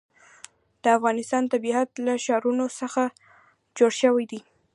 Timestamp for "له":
2.05-2.13